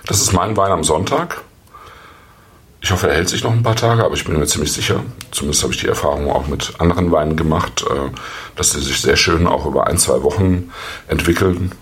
Das 0.06 0.20
ist 0.20 0.32
mein 0.32 0.56
Wein 0.56 0.72
am 0.72 0.84
Sonntag. 0.84 1.42
Ich 2.80 2.90
hoffe, 2.90 3.08
er 3.08 3.14
hält 3.14 3.30
sich 3.30 3.42
noch 3.42 3.52
ein 3.52 3.62
paar 3.62 3.76
Tage, 3.76 4.04
aber 4.04 4.14
ich 4.14 4.24
bin 4.26 4.38
mir 4.38 4.46
ziemlich 4.46 4.72
sicher, 4.72 5.02
zumindest 5.30 5.62
habe 5.62 5.72
ich 5.72 5.80
die 5.80 5.88
Erfahrung 5.88 6.30
auch 6.30 6.46
mit 6.48 6.74
anderen 6.78 7.10
Weinen 7.10 7.34
gemacht, 7.34 7.82
äh, 7.88 8.10
dass 8.56 8.72
sie 8.72 8.80
sich 8.82 9.00
sehr 9.00 9.16
schön 9.16 9.46
auch 9.46 9.64
über 9.64 9.86
ein, 9.86 9.96
zwei 9.96 10.22
Wochen 10.22 10.70
entwickeln, 11.08 11.72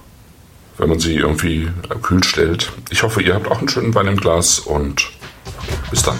wenn 0.78 0.88
man 0.88 1.00
sie 1.00 1.16
irgendwie 1.16 1.68
kühl 2.02 2.22
stellt. 2.22 2.70
Ich 2.90 3.02
hoffe, 3.02 3.20
ihr 3.20 3.34
habt 3.34 3.48
auch 3.48 3.58
einen 3.58 3.68
schönen 3.68 3.92
Wein 3.96 4.06
im 4.06 4.16
Glas 4.16 4.60
und 4.60 5.10
bis 5.90 6.04
dann. 6.04 6.18